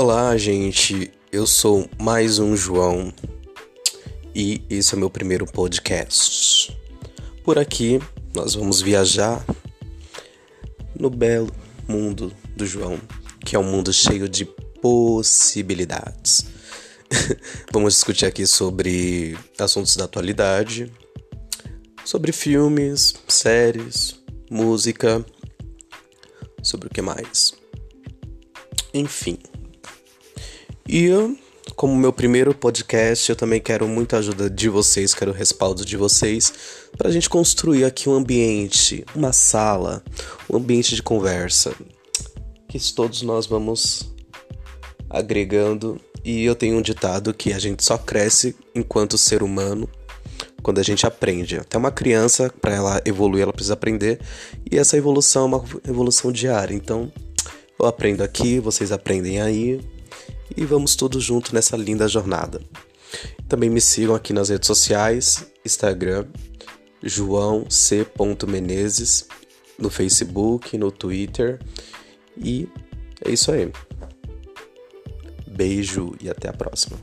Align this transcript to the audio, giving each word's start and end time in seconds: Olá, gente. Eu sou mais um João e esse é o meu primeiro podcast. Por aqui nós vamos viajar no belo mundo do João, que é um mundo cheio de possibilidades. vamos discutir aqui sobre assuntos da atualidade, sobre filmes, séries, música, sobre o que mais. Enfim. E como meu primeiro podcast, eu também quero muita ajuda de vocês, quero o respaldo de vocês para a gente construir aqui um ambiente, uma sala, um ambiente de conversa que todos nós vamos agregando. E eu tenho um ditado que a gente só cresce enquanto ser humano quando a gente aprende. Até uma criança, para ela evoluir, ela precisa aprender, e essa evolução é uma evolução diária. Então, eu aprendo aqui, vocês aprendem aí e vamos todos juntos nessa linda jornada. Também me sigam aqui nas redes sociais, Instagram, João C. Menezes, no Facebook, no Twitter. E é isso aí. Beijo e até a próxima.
Olá, 0.00 0.36
gente. 0.36 1.10
Eu 1.32 1.44
sou 1.44 1.90
mais 2.00 2.38
um 2.38 2.56
João 2.56 3.12
e 4.32 4.62
esse 4.70 4.94
é 4.94 4.96
o 4.96 5.00
meu 5.00 5.10
primeiro 5.10 5.44
podcast. 5.44 6.72
Por 7.42 7.58
aqui 7.58 7.98
nós 8.32 8.54
vamos 8.54 8.80
viajar 8.80 9.44
no 10.96 11.10
belo 11.10 11.50
mundo 11.88 12.32
do 12.54 12.64
João, 12.64 12.96
que 13.44 13.56
é 13.56 13.58
um 13.58 13.64
mundo 13.64 13.92
cheio 13.92 14.28
de 14.28 14.44
possibilidades. 14.80 16.46
vamos 17.72 17.94
discutir 17.94 18.26
aqui 18.26 18.46
sobre 18.46 19.36
assuntos 19.58 19.96
da 19.96 20.04
atualidade, 20.04 20.92
sobre 22.04 22.30
filmes, 22.30 23.14
séries, 23.26 24.14
música, 24.48 25.26
sobre 26.62 26.86
o 26.86 26.90
que 26.90 27.02
mais. 27.02 27.52
Enfim. 28.94 29.36
E 30.88 31.10
como 31.76 31.94
meu 31.94 32.12
primeiro 32.12 32.54
podcast, 32.54 33.28
eu 33.28 33.36
também 33.36 33.60
quero 33.60 33.86
muita 33.86 34.16
ajuda 34.16 34.48
de 34.48 34.70
vocês, 34.70 35.12
quero 35.12 35.32
o 35.32 35.34
respaldo 35.34 35.84
de 35.84 35.98
vocês 35.98 36.50
para 36.96 37.08
a 37.08 37.12
gente 37.12 37.28
construir 37.28 37.84
aqui 37.84 38.08
um 38.08 38.14
ambiente, 38.14 39.04
uma 39.14 39.32
sala, 39.32 40.02
um 40.48 40.56
ambiente 40.56 40.94
de 40.94 41.02
conversa 41.02 41.74
que 42.68 42.78
todos 42.94 43.20
nós 43.20 43.46
vamos 43.46 44.14
agregando. 45.10 46.00
E 46.24 46.42
eu 46.42 46.54
tenho 46.54 46.78
um 46.78 46.82
ditado 46.82 47.34
que 47.34 47.52
a 47.52 47.58
gente 47.58 47.84
só 47.84 47.98
cresce 47.98 48.56
enquanto 48.74 49.18
ser 49.18 49.42
humano 49.42 49.88
quando 50.62 50.78
a 50.78 50.82
gente 50.82 51.06
aprende. 51.06 51.58
Até 51.58 51.76
uma 51.76 51.90
criança, 51.90 52.52
para 52.60 52.74
ela 52.74 53.02
evoluir, 53.04 53.42
ela 53.42 53.52
precisa 53.52 53.74
aprender, 53.74 54.20
e 54.70 54.78
essa 54.78 54.96
evolução 54.96 55.42
é 55.42 55.46
uma 55.46 55.64
evolução 55.86 56.32
diária. 56.32 56.74
Então, 56.74 57.12
eu 57.78 57.86
aprendo 57.86 58.22
aqui, 58.22 58.58
vocês 58.58 58.90
aprendem 58.90 59.40
aí 59.40 59.80
e 60.56 60.64
vamos 60.64 60.96
todos 60.96 61.22
juntos 61.22 61.52
nessa 61.52 61.76
linda 61.76 62.08
jornada. 62.08 62.60
Também 63.48 63.70
me 63.70 63.80
sigam 63.80 64.14
aqui 64.14 64.32
nas 64.32 64.48
redes 64.48 64.66
sociais, 64.66 65.46
Instagram, 65.64 66.26
João 67.02 67.68
C. 67.70 68.06
Menezes, 68.46 69.26
no 69.78 69.88
Facebook, 69.88 70.76
no 70.76 70.90
Twitter. 70.90 71.60
E 72.36 72.68
é 73.24 73.30
isso 73.30 73.50
aí. 73.50 73.72
Beijo 75.46 76.14
e 76.20 76.28
até 76.28 76.48
a 76.48 76.52
próxima. 76.52 76.98